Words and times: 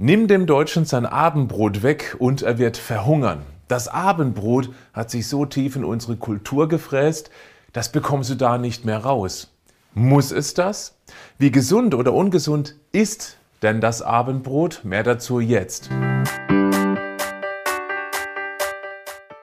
Nimm 0.00 0.28
dem 0.28 0.46
Deutschen 0.46 0.84
sein 0.84 1.06
Abendbrot 1.06 1.82
weg 1.82 2.14
und 2.20 2.42
er 2.42 2.58
wird 2.58 2.76
verhungern. 2.76 3.42
Das 3.66 3.88
Abendbrot 3.88 4.70
hat 4.92 5.10
sich 5.10 5.26
so 5.26 5.44
tief 5.44 5.74
in 5.74 5.84
unsere 5.84 6.14
Kultur 6.14 6.68
gefräst, 6.68 7.32
das 7.72 7.90
bekommst 7.90 8.30
du 8.30 8.36
da 8.36 8.58
nicht 8.58 8.84
mehr 8.84 8.98
raus. 8.98 9.52
Muss 9.94 10.30
es 10.30 10.54
das? 10.54 10.96
Wie 11.36 11.50
gesund 11.50 11.96
oder 11.96 12.12
ungesund 12.12 12.76
ist 12.92 13.38
denn 13.62 13.80
das 13.80 14.00
Abendbrot? 14.00 14.82
Mehr 14.84 15.02
dazu 15.02 15.40
jetzt. 15.40 15.90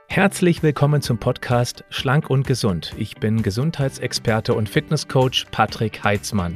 Herzlich 0.07 0.63
willkommen 0.63 1.01
zum 1.01 1.17
Podcast 1.17 1.83
Schlank 1.89 2.29
und 2.29 2.47
Gesund. 2.47 2.93
Ich 2.97 3.15
bin 3.17 3.43
Gesundheitsexperte 3.43 4.53
und 4.53 4.69
Fitnesscoach 4.69 5.47
Patrick 5.51 6.05
Heitzmann. 6.05 6.55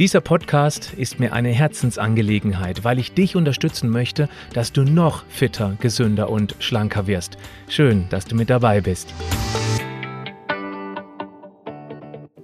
Dieser 0.00 0.22
Podcast 0.22 0.94
ist 0.94 1.20
mir 1.20 1.34
eine 1.34 1.50
Herzensangelegenheit, 1.50 2.84
weil 2.84 2.98
ich 2.98 3.12
dich 3.12 3.36
unterstützen 3.36 3.90
möchte, 3.90 4.30
dass 4.54 4.72
du 4.72 4.82
noch 4.82 5.26
fitter, 5.28 5.76
gesünder 5.78 6.30
und 6.30 6.56
schlanker 6.58 7.06
wirst. 7.06 7.36
Schön, 7.68 8.06
dass 8.08 8.24
du 8.24 8.34
mit 8.34 8.48
dabei 8.48 8.80
bist. 8.80 9.12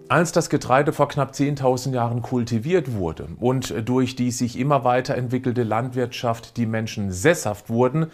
Als 0.07 0.33
das 0.33 0.51
Getreide 0.51 0.93
vor 0.93 1.09
knapp 1.09 1.33
10.000 1.33 1.95
Jahren 1.95 2.21
kultiviert 2.21 2.93
wurde 2.93 3.29
und 3.41 3.89
durch 3.89 4.17
die 4.17 4.33
sich 4.33 4.59
immer 4.59 4.85
weiterentwickelte 4.85 5.63
Landwirtschaft 5.63 6.59
die 6.59 6.67
Menschen 6.67 7.11
sesshaft 7.11 7.71
wurden, 7.71 8.09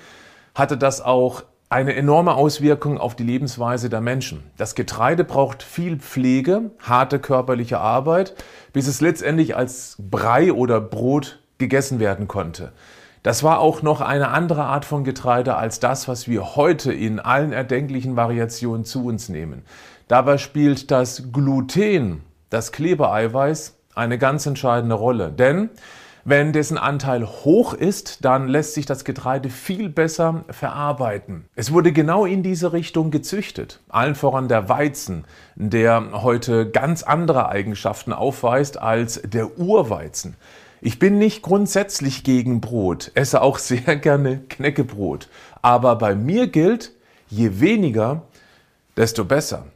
hatte 0.55 0.79
das 0.79 1.01
auch 1.01 1.43
eine 1.73 1.95
enorme 1.95 2.35
Auswirkung 2.35 2.99
auf 2.99 3.17
die 3.17 3.23
Lebensweise 3.25 3.89
der 3.89 4.03
Menschen. 4.03 4.43
Das 4.59 4.75
Getreide 4.75 5.25
braucht 5.25 5.63
viel 5.63 5.97
Pflege, 5.97 6.71
harte 6.81 7.19
körperliche 7.19 7.81
Arbeit, 7.81 8.35
bis 8.75 8.87
es 8.87 9.01
letztendlich 9.01 9.57
als 9.57 9.97
Brei 9.99 10.53
oder 10.53 10.83
Brot 10.83 11.41
gegessen 11.57 11.99
werden 11.99 12.29
konnte. 12.29 12.73
Das 13.23 13.43
war 13.43 13.61
auch 13.61 13.81
noch 13.81 14.03
eine 14.03 14.29
andere 14.29 14.65
Art 14.65 14.85
von 14.85 15.03
Getreide 15.03 15.57
als 15.57 15.81
das, 15.81 16.09
was 16.09 16.29
wir 16.29 16.57
heute 16.57 16.93
in 16.93 17.21
allen 17.21 17.53
erdenklichen 17.53 18.17
Variationen 18.17 18.85
zu 18.85 19.07
uns 19.07 19.31
nehmen. 19.31 19.63
Dabei 20.09 20.37
spielt 20.37 20.91
das 20.91 21.33
Gluten, 21.33 22.21
das 22.51 22.73
Klebeeiweiß, 22.73 23.79
eine 23.95 24.19
ganz 24.19 24.45
entscheidende 24.45 24.97
Rolle. 24.97 25.31
Denn 25.31 25.71
wenn 26.25 26.53
dessen 26.53 26.79
Anteil 26.79 27.27
hoch 27.27 27.75
ist, 27.75 28.25
dann 28.25 28.47
lässt 28.47 28.75
sich 28.75 28.87
das 28.87 29.05
Getreide 29.05 29.51
viel 29.51 29.89
besser 29.89 30.45
verarbeiten. 30.51 31.47
Es 31.57 31.73
wurde 31.73 31.93
genau 31.93 32.25
in 32.27 32.43
diese 32.43 32.73
Richtung 32.73 33.11
gezüchtet. 33.11 33.81
Allen 33.89 34.15
voran 34.15 34.47
der 34.47 34.69
Weizen, 34.69 35.25
der 35.57 36.23
heute 36.23 36.71
ganz 36.71 37.03
andere 37.03 37.49
Eigenschaften 37.49 38.13
aufweist 38.13 38.79
als 38.81 39.21
der 39.25 39.59
Urweizen. 39.59 40.37
Ich 40.81 40.99
bin 40.99 41.19
nicht 41.19 41.43
grundsätzlich 41.43 42.23
gegen 42.25 42.61
Brot, 42.61 43.11
esse 43.15 43.43
auch 43.43 43.59
sehr 43.59 43.97
gerne 43.97 44.39
Knäckebrot. 44.49 45.29
Aber 45.61 45.97
bei 45.97 46.15
mir 46.15 46.47
gilt, 46.47 46.93
je 47.29 47.61
weniger, 47.61 48.23
desto 48.97 49.25
besser. 49.25 49.67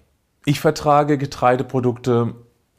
Ich 0.44 0.60
vertrage 0.60 1.18
Getreideprodukte 1.18 2.34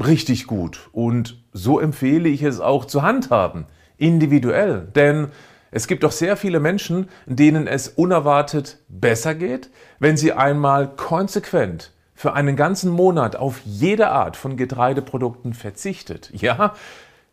richtig 0.06 0.48
gut. 0.48 0.90
Und 0.92 1.42
so 1.54 1.80
empfehle 1.80 2.30
ich 2.30 2.44
es 2.44 2.60
auch 2.60 2.86
zu 2.86 3.02
handhaben, 3.02 3.66
individuell. 3.98 4.88
Denn 4.96 5.30
es 5.72 5.88
gibt 5.88 6.04
doch 6.04 6.12
sehr 6.12 6.38
viele 6.38 6.60
Menschen, 6.60 7.10
denen 7.26 7.68
es 7.68 7.90
unerwartet 7.90 8.80
besser 8.88 9.36
geht, 9.36 9.70
wenn 10.00 10.18
sie 10.18 10.34
einmal 10.34 10.88
konsequent 10.96 11.92
für 12.14 12.34
einen 12.34 12.56
ganzen 12.56 12.92
Monat 12.92 13.36
auf 13.36 13.62
jede 13.64 14.10
Art 14.10 14.38
von 14.38 14.58
Getreideprodukten 14.58 15.54
verzichtet. 15.54 16.32
Ja, 16.34 16.74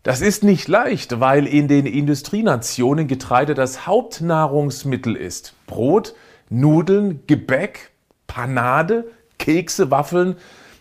das 0.02 0.20
ist 0.20 0.44
nicht 0.44 0.68
leicht, 0.68 1.20
weil 1.20 1.46
in 1.46 1.68
den 1.68 1.86
Industrienationen 1.86 3.08
Getreide 3.08 3.54
das 3.54 3.86
Hauptnahrungsmittel 3.86 5.16
ist. 5.16 5.54
Brot, 5.66 6.14
Nudeln, 6.50 7.20
Gebäck, 7.26 7.92
Panade, 8.26 9.06
Kekse, 9.38 9.90
Waffeln, 9.90 10.36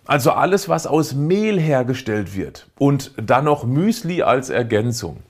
also 0.06 0.32
alles, 0.32 0.70
was 0.70 0.88
aus 0.88 1.14
Mehl 1.14 1.60
hergestellt 1.60 2.36
wird 2.36 2.68
und 2.78 3.14
dann 3.18 3.46
noch 3.46 3.66
Müsli 3.66 4.22
als 4.22 4.50
Ergänzung. 4.50 5.24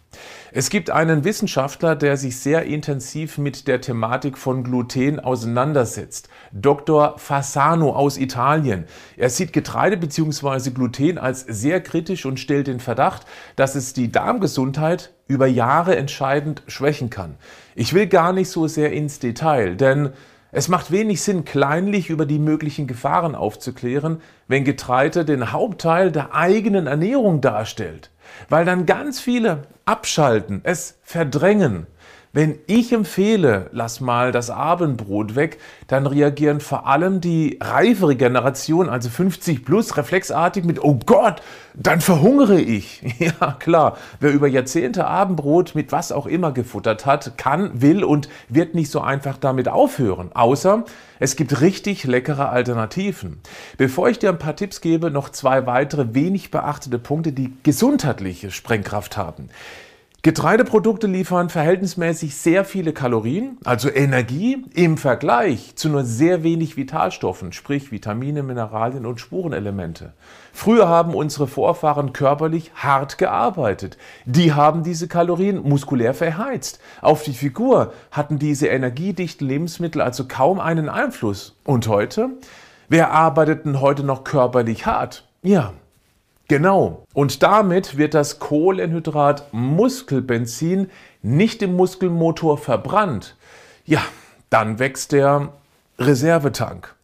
Es 0.55 0.69
gibt 0.69 0.91
einen 0.91 1.23
Wissenschaftler, 1.23 1.95
der 1.95 2.15
sich 2.15 2.37
sehr 2.37 2.65
intensiv 2.65 3.39
mit 3.39 3.67
der 3.67 3.81
Thematik 3.81 4.37
von 4.37 4.63
Gluten 4.63 5.19
auseinandersetzt. 5.19 6.29
Dr. 6.51 7.17
Fasano 7.17 7.95
aus 7.95 8.19
Italien. 8.19 8.85
Er 9.17 9.31
sieht 9.31 9.51
Getreide 9.51 9.97
bzw. 9.97 10.69
Gluten 10.69 11.17
als 11.17 11.41
sehr 11.41 11.81
kritisch 11.81 12.27
und 12.27 12.39
stellt 12.39 12.67
den 12.67 12.79
Verdacht, 12.79 13.25
dass 13.55 13.73
es 13.73 13.93
die 13.93 14.11
Darmgesundheit 14.11 15.13
über 15.27 15.47
Jahre 15.47 15.95
entscheidend 15.95 16.61
schwächen 16.67 17.09
kann. 17.09 17.37
Ich 17.73 17.95
will 17.95 18.05
gar 18.05 18.31
nicht 18.31 18.49
so 18.49 18.67
sehr 18.67 18.91
ins 18.91 19.17
Detail, 19.17 19.75
denn 19.75 20.11
es 20.53 20.67
macht 20.67 20.91
wenig 20.91 21.21
Sinn, 21.21 21.45
kleinlich 21.45 22.11
über 22.11 22.27
die 22.27 22.37
möglichen 22.37 22.85
Gefahren 22.85 23.33
aufzuklären, 23.33 24.21
wenn 24.47 24.63
Getreide 24.63 25.25
den 25.25 25.51
Hauptteil 25.51 26.11
der 26.11 26.35
eigenen 26.35 26.85
Ernährung 26.85 27.41
darstellt, 27.41 28.11
weil 28.49 28.63
dann 28.63 28.85
ganz 28.85 29.19
viele 29.19 29.63
abschalten, 29.85 30.61
es 30.63 30.99
verdrängen 31.01 31.87
wenn 32.35 32.57
ich 32.65 32.91
empfehle, 32.91 33.69
lass 33.73 34.01
mal 34.01 34.31
das 34.31 34.49
Abendbrot 34.49 35.35
weg, 35.35 35.59
dann 35.85 36.07
reagieren 36.07 36.61
vor 36.61 36.87
allem 36.87 37.21
die 37.21 37.59
reifere 37.61 38.15
Generation, 38.15 38.89
also 38.89 39.09
50 39.09 39.63
plus, 39.63 39.97
reflexartig 39.97 40.65
mit, 40.65 40.83
oh 40.83 40.97
Gott, 41.05 41.43
dann 41.75 42.01
verhungere 42.01 42.59
ich. 42.59 43.01
Ja, 43.19 43.55
klar, 43.57 43.97
wer 44.19 44.31
über 44.31 44.47
Jahrzehnte 44.47 45.05
Abendbrot 45.05 45.75
mit 45.75 45.91
was 45.91 46.11
auch 46.11 46.25
immer 46.25 46.51
gefuttert 46.51 47.05
hat, 47.05 47.37
kann, 47.37 47.81
will 47.81 48.03
und 48.03 48.27
wird 48.49 48.73
nicht 48.73 48.89
so 48.89 48.99
einfach 48.99 49.37
damit 49.37 49.69
aufhören. 49.69 50.31
Außer 50.33 50.83
es 51.19 51.35
gibt 51.35 51.61
richtig 51.61 52.03
leckere 52.03 52.49
Alternativen. 52.49 53.41
Bevor 53.77 54.09
ich 54.09 54.17
dir 54.17 54.29
ein 54.29 54.39
paar 54.39 54.55
Tipps 54.55 54.81
gebe, 54.81 55.11
noch 55.11 55.29
zwei 55.29 55.67
weitere 55.67 56.15
wenig 56.15 56.49
beachtete 56.49 56.97
Punkte, 56.97 57.31
die 57.31 57.53
gesundheitliche 57.61 58.49
Sprengkraft 58.49 59.15
haben. 59.15 59.49
Getreideprodukte 60.25 61.05
liefern 61.05 61.49
verhältnismäßig 61.49 62.37
sehr 62.37 62.63
viele 62.63 62.93
Kalorien, 62.93 63.57
also 63.65 63.89
Energie, 63.89 64.63
im 64.73 64.97
Vergleich 64.97 65.75
zu 65.75 65.89
nur 65.89 66.05
sehr 66.05 66.43
wenig 66.43 66.77
Vitalstoffen, 66.77 67.51
sprich 67.51 67.91
Vitamine, 67.91 68.41
Mineralien 68.41 69.05
und 69.05 69.19
Spurenelemente. 69.19 70.13
Früher 70.53 70.87
haben 70.87 71.13
unsere 71.13 71.45
Vorfahren 71.45 72.13
körperlich 72.13 72.71
hart 72.73 73.17
gearbeitet. 73.17 73.97
Die 74.23 74.53
haben 74.53 74.83
diese 74.83 75.09
Kalorien 75.09 75.61
muskulär 75.61 76.13
verheizt. 76.13 76.79
Auf 77.01 77.23
die 77.23 77.33
Figur 77.33 77.91
hatten 78.09 78.39
diese 78.39 78.67
energiedichten 78.67 79.45
Lebensmittel 79.45 80.01
also 80.01 80.25
kaum 80.29 80.61
einen 80.61 80.87
Einfluss. 80.87 81.57
Und 81.65 81.89
heute? 81.89 82.29
Wer 82.87 83.11
arbeitet 83.11 83.65
denn 83.65 83.81
heute 83.81 84.05
noch 84.05 84.23
körperlich 84.23 84.85
hart? 84.85 85.27
Ja, 85.41 85.73
Genau. 86.47 87.05
Und 87.13 87.41
damit 87.41 87.97
wird 87.97 88.13
das 88.13 88.39
Kohlenhydrat 88.39 89.47
Muskelbenzin 89.53 90.89
nicht 91.21 91.61
im 91.61 91.75
Muskelmotor 91.75 92.57
verbrannt. 92.57 93.35
Ja, 93.85 94.01
dann 94.49 94.77
wächst 94.77 95.13
der 95.13 95.53
Reservetank. 95.97 96.95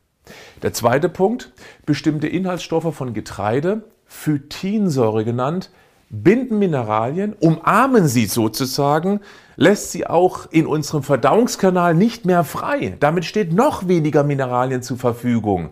Der 0.61 0.73
zweite 0.73 1.09
Punkt, 1.09 1.51
bestimmte 1.85 2.27
Inhaltsstoffe 2.27 2.93
von 2.93 3.13
Getreide, 3.13 3.83
Phytinsäure 4.05 5.23
genannt, 5.23 5.69
binden 6.09 6.59
Mineralien, 6.59 7.33
umarmen 7.33 8.07
sie 8.07 8.25
sozusagen, 8.25 9.21
lässt 9.55 9.91
sie 9.91 10.07
auch 10.07 10.47
in 10.51 10.65
unserem 10.65 11.03
Verdauungskanal 11.03 11.93
nicht 11.93 12.25
mehr 12.25 12.43
frei. 12.43 12.97
Damit 12.99 13.25
steht 13.25 13.53
noch 13.53 13.87
weniger 13.87 14.23
Mineralien 14.23 14.81
zur 14.81 14.97
Verfügung. 14.97 15.69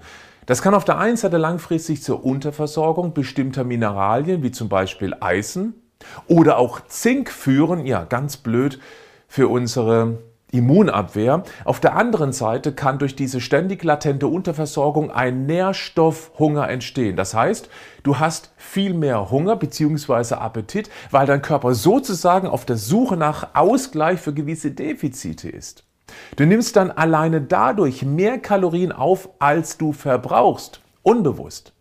Das 0.47 0.61
kann 0.61 0.73
auf 0.73 0.85
der 0.85 0.97
einen 0.97 1.17
Seite 1.17 1.35
langfristig 1.35 2.01
zur 2.01 2.23
Unterversorgung 2.23 3.13
bestimmter 3.13 3.65
Mineralien 3.65 4.43
wie 4.43 4.51
zum 4.51 4.69
Beispiel 4.69 5.13
Eisen 5.19 5.75
oder 6.27 6.57
auch 6.57 6.79
Zink 6.87 7.29
führen, 7.29 7.85
ja 7.85 8.05
ganz 8.05 8.37
blöd 8.37 8.79
für 9.27 9.49
unsere 9.49 10.19
Immunabwehr. 10.49 11.43
Auf 11.65 11.81
der 11.81 11.97
anderen 11.97 12.31
Seite 12.31 12.71
kann 12.71 12.97
durch 12.97 13.17
diese 13.17 13.41
ständig 13.41 13.83
latente 13.83 14.27
Unterversorgung 14.27 15.11
ein 15.11 15.47
Nährstoffhunger 15.47 16.69
entstehen. 16.69 17.17
Das 17.17 17.33
heißt, 17.33 17.67
du 18.03 18.19
hast 18.19 18.53
viel 18.55 18.93
mehr 18.93 19.29
Hunger 19.29 19.57
bzw. 19.57 20.35
Appetit, 20.35 20.89
weil 21.11 21.27
dein 21.27 21.41
Körper 21.41 21.73
sozusagen 21.73 22.47
auf 22.47 22.63
der 22.63 22.77
Suche 22.77 23.17
nach 23.17 23.53
Ausgleich 23.53 24.21
für 24.21 24.33
gewisse 24.33 24.71
Defizite 24.71 25.49
ist. 25.49 25.86
Du 26.35 26.45
nimmst 26.45 26.75
dann 26.75 26.91
alleine 26.91 27.41
dadurch 27.41 28.03
mehr 28.03 28.37
Kalorien 28.39 28.91
auf, 28.91 29.29
als 29.39 29.77
du 29.77 29.93
verbrauchst. 29.93 30.81
Unbewusst. 31.03 31.73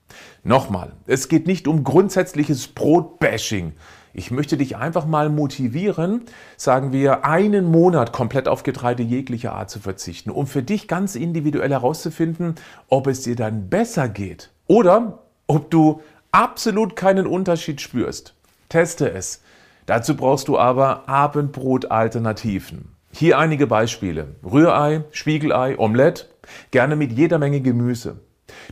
Nochmal, 0.44 0.92
es 1.06 1.28
geht 1.28 1.46
nicht 1.46 1.66
um 1.66 1.82
grundsätzliches 1.82 2.68
Brotbashing. 2.68 3.72
Ich 4.14 4.30
möchte 4.30 4.56
dich 4.56 4.76
einfach 4.76 5.04
mal 5.04 5.28
motivieren, 5.28 6.22
sagen 6.56 6.90
wir, 6.90 7.26
einen 7.26 7.70
Monat 7.70 8.12
komplett 8.12 8.48
auf 8.48 8.62
Getreide 8.62 9.02
jeglicher 9.02 9.52
Art 9.52 9.68
zu 9.68 9.78
verzichten, 9.78 10.30
um 10.30 10.46
für 10.46 10.62
dich 10.62 10.88
ganz 10.88 11.16
individuell 11.16 11.70
herauszufinden, 11.70 12.54
ob 12.88 13.08
es 13.08 13.22
dir 13.22 13.36
dann 13.36 13.68
besser 13.68 14.08
geht 14.08 14.50
oder 14.68 15.18
ob 15.46 15.70
du 15.70 16.00
absolut 16.30 16.96
keinen 16.96 17.26
Unterschied 17.26 17.82
spürst. 17.82 18.34
Teste 18.70 19.10
es. 19.10 19.42
Dazu 19.84 20.16
brauchst 20.16 20.48
du 20.48 20.58
aber 20.58 21.08
Abendbrot-Alternativen. 21.08 22.95
Hier 23.18 23.38
einige 23.38 23.66
Beispiele. 23.66 24.36
Rührei, 24.44 25.04
Spiegelei, 25.10 25.78
Omelette, 25.78 26.26
gerne 26.70 26.96
mit 26.96 27.12
jeder 27.12 27.38
Menge 27.38 27.62
Gemüse. 27.62 28.20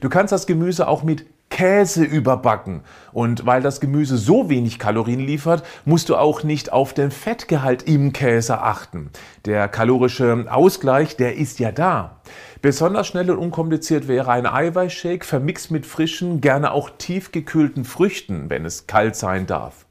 Du 0.02 0.10
kannst 0.10 0.32
das 0.32 0.46
Gemüse 0.46 0.86
auch 0.86 1.02
mit 1.02 1.24
Käse 1.48 2.04
überbacken. 2.04 2.82
Und 3.14 3.46
weil 3.46 3.62
das 3.62 3.80
Gemüse 3.80 4.18
so 4.18 4.50
wenig 4.50 4.78
Kalorien 4.78 5.20
liefert, 5.20 5.64
musst 5.86 6.10
du 6.10 6.16
auch 6.16 6.42
nicht 6.42 6.74
auf 6.74 6.92
den 6.92 7.10
Fettgehalt 7.10 7.84
im 7.84 8.12
Käse 8.12 8.60
achten. 8.60 9.08
Der 9.46 9.66
kalorische 9.68 10.44
Ausgleich, 10.50 11.16
der 11.16 11.36
ist 11.36 11.58
ja 11.58 11.72
da. 11.72 12.20
Besonders 12.60 13.06
schnell 13.06 13.30
und 13.30 13.38
unkompliziert 13.38 14.08
wäre 14.08 14.30
ein 14.30 14.44
Eiweißshake 14.44 15.24
vermixt 15.24 15.70
mit 15.70 15.86
frischen, 15.86 16.42
gerne 16.42 16.72
auch 16.72 16.90
tiefgekühlten 16.90 17.86
Früchten, 17.86 18.50
wenn 18.50 18.66
es 18.66 18.86
kalt 18.86 19.16
sein 19.16 19.46
darf. 19.46 19.83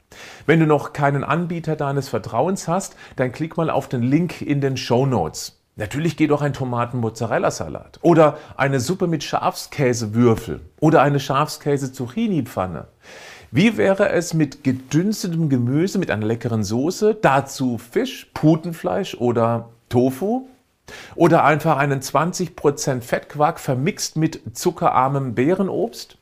Wenn 0.46 0.60
du 0.60 0.66
noch 0.66 0.94
keinen 0.94 1.24
Anbieter 1.24 1.76
deines 1.76 2.10
Vertrauens 2.10 2.68
hast, 2.68 2.96
dann 3.16 3.32
klick 3.32 3.58
mal 3.58 3.70
auf 3.70 3.88
den 3.88 4.04
Link 4.04 4.42
in 4.42 4.62
den 4.62 4.78
Show 4.78 5.06
Notes. 5.06 5.60
Natürlich 5.76 6.18
geht 6.18 6.32
auch 6.32 6.44
ein 6.44 6.54
Tomaten-Mozzarella-Salat 6.54 8.00
oder 8.04 8.38
eine 8.58 8.80
Suppe 8.80 9.08
mit 9.08 9.24
Schafskäsewürfel 9.24 10.62
oder 10.80 11.02
eine 11.02 11.20
Schafskäse-Zucchini-Pfanne. 11.20 12.88
Wie 13.50 13.78
wäre 13.78 14.10
es 14.10 14.34
mit 14.34 14.64
gedünstetem 14.64 15.50
Gemüse 15.50 15.98
mit 15.98 16.12
einer 16.12 16.26
leckeren 16.26 16.64
Soße, 16.64 17.16
dazu 17.16 17.78
Fisch, 17.78 18.30
Putenfleisch 18.34 19.16
oder 19.16 19.70
Tofu? 19.90 20.48
Oder 21.16 21.44
einfach 21.44 21.78
einen 21.78 22.02
20% 22.02 23.02
Fettquark 23.02 23.60
vermixt 23.60 24.18
mit 24.18 24.42
zuckerarmem 24.54 25.34
Beerenobst? 25.34 26.18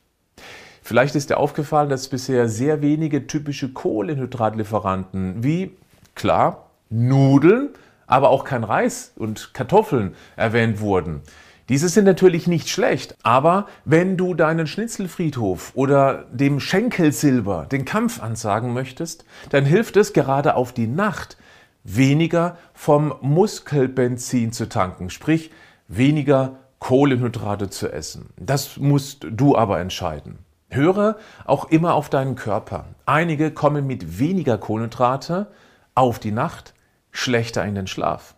Vielleicht 0.92 1.16
ist 1.16 1.30
dir 1.30 1.38
aufgefallen, 1.38 1.88
dass 1.88 2.10
bisher 2.10 2.50
sehr 2.50 2.82
wenige 2.82 3.26
typische 3.26 3.72
Kohlenhydratlieferanten 3.72 5.42
wie, 5.42 5.72
klar, 6.16 6.70
Nudeln, 6.90 7.70
aber 8.08 8.30
auch 8.30 8.44
kein 8.44 8.66
Reis 8.66 9.14
und 9.16 9.54
Kartoffeln 9.54 10.16
erwähnt 10.36 10.82
wurden. 10.82 11.22
Diese 11.70 11.88
sind 11.88 12.04
natürlich 12.04 12.46
nicht 12.46 12.68
schlecht, 12.68 13.16
aber 13.24 13.68
wenn 13.86 14.18
du 14.18 14.34
deinen 14.34 14.68
Schnitzelfriedhof 14.68 15.72
oder 15.76 16.26
dem 16.30 16.60
Schenkelsilber 16.60 17.68
den 17.72 17.86
Kampf 17.86 18.22
ansagen 18.22 18.74
möchtest, 18.74 19.24
dann 19.50 19.64
hilft 19.64 19.96
es 19.96 20.12
gerade 20.12 20.56
auf 20.58 20.74
die 20.74 20.88
Nacht, 20.88 21.38
weniger 21.86 22.58
vom 22.74 23.14
Muskelbenzin 23.22 24.52
zu 24.52 24.68
tanken, 24.68 25.10
sprich 25.10 25.52
weniger 25.88 26.58
Kohlenhydrate 26.80 27.70
zu 27.70 27.90
essen. 27.90 28.32
Das 28.36 28.76
musst 28.76 29.26
du 29.30 29.56
aber 29.56 29.80
entscheiden. 29.80 30.40
Höre 30.72 31.18
auch 31.46 31.66
immer 31.70 31.94
auf 31.94 32.10
deinen 32.10 32.36
Körper. 32.36 32.86
Einige 33.06 33.52
kommen 33.52 33.86
mit 33.86 34.20
weniger 34.20 34.58
Kohlenhydrate 34.58 35.48
auf 35.96 36.18
die 36.18 36.32
Nacht 36.32 36.74
schlechter 37.12 37.66
in 37.66 37.76
den 37.76 37.88
Schlaf. 37.88 38.36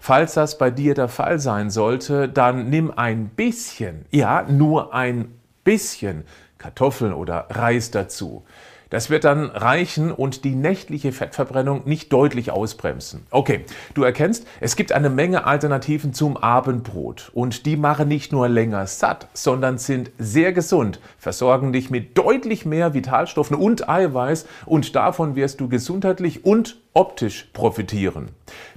Falls 0.00 0.34
das 0.34 0.56
bei 0.56 0.70
dir 0.70 0.94
der 0.94 1.08
Fall 1.08 1.40
sein 1.40 1.68
sollte, 1.70 2.28
dann 2.28 2.70
nimm 2.70 2.92
ein 2.96 3.28
bisschen, 3.28 4.06
ja, 4.10 4.44
nur 4.48 4.94
ein 4.94 5.34
bisschen 5.64 6.24
Kartoffeln 6.58 7.12
oder 7.12 7.48
Reis 7.50 7.90
dazu. 7.90 8.44
Das 8.90 9.10
wird 9.10 9.24
dann 9.24 9.46
reichen 9.46 10.12
und 10.12 10.44
die 10.44 10.54
nächtliche 10.54 11.12
Fettverbrennung 11.12 11.82
nicht 11.84 12.12
deutlich 12.12 12.50
ausbremsen. 12.50 13.26
Okay, 13.30 13.64
du 13.94 14.02
erkennst, 14.02 14.46
es 14.60 14.76
gibt 14.76 14.92
eine 14.92 15.10
Menge 15.10 15.46
Alternativen 15.46 16.12
zum 16.12 16.36
Abendbrot 16.36 17.30
und 17.34 17.66
die 17.66 17.76
machen 17.76 18.08
nicht 18.08 18.32
nur 18.32 18.48
länger 18.48 18.86
satt, 18.86 19.28
sondern 19.32 19.78
sind 19.78 20.10
sehr 20.18 20.52
gesund, 20.52 21.00
versorgen 21.18 21.72
dich 21.72 21.90
mit 21.90 22.16
deutlich 22.18 22.66
mehr 22.66 22.94
Vitalstoffen 22.94 23.56
und 23.56 23.88
Eiweiß 23.88 24.46
und 24.66 24.94
davon 24.94 25.36
wirst 25.36 25.60
du 25.60 25.68
gesundheitlich 25.68 26.44
und 26.44 26.80
optisch 26.92 27.48
profitieren. 27.52 28.28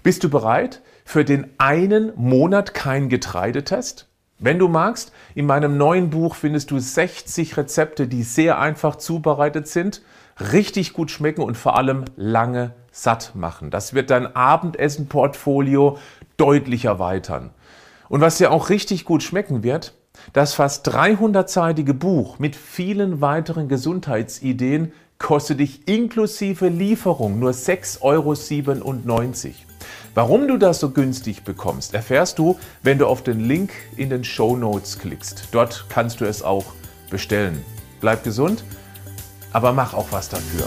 Bist 0.03 0.23
du 0.23 0.29
bereit 0.29 0.81
für 1.05 1.23
den 1.23 1.47
einen 1.57 2.11
Monat 2.15 2.73
kein 2.73 3.09
Getreidetest? 3.09 4.06
Wenn 4.39 4.59
du 4.59 4.67
magst, 4.67 5.11
in 5.33 5.47
meinem 5.47 5.77
neuen 5.77 6.11
Buch 6.11 6.35
findest 6.35 6.69
du 6.69 6.77
60 6.77 7.57
Rezepte, 7.57 8.07
die 8.07 8.21
sehr 8.21 8.59
einfach 8.59 8.95
zubereitet 8.97 9.67
sind, 9.67 10.03
richtig 10.39 10.93
gut 10.93 11.09
schmecken 11.09 11.41
und 11.41 11.57
vor 11.57 11.75
allem 11.75 12.05
lange 12.15 12.75
satt 12.91 13.31
machen. 13.33 13.71
Das 13.71 13.95
wird 13.95 14.11
dein 14.11 14.35
Abendessen-Portfolio 14.35 15.97
deutlich 16.37 16.85
erweitern. 16.85 17.49
Und 18.09 18.21
was 18.21 18.37
dir 18.37 18.51
auch 18.51 18.69
richtig 18.69 19.05
gut 19.05 19.23
schmecken 19.23 19.63
wird, 19.63 19.95
das 20.33 20.53
fast 20.53 20.87
300-seitige 20.87 21.93
Buch 21.93 22.37
mit 22.37 22.55
vielen 22.55 23.21
weiteren 23.21 23.67
Gesundheitsideen 23.67 24.93
kostet 25.17 25.59
dich 25.59 25.87
inklusive 25.87 26.67
Lieferung 26.67 27.39
nur 27.39 27.51
6,97 27.51 28.01
Euro. 28.01 28.33
Warum 30.17 30.47
du 30.47 30.57
das 30.57 30.79
so 30.79 30.89
günstig 30.89 31.43
bekommst, 31.43 31.93
erfährst 31.93 32.39
du, 32.39 32.57
wenn 32.81 32.97
du 32.97 33.05
auf 33.05 33.21
den 33.21 33.39
Link 33.39 33.69
in 33.97 34.09
den 34.09 34.23
Show 34.23 34.57
Notes 34.57 34.97
klickst. 34.97 35.49
Dort 35.51 35.85
kannst 35.89 36.21
du 36.21 36.25
es 36.25 36.41
auch 36.41 36.65
bestellen. 37.11 37.63
Bleib 38.01 38.23
gesund, 38.23 38.63
aber 39.53 39.73
mach 39.73 39.93
auch 39.93 40.07
was 40.09 40.27
dafür. 40.27 40.65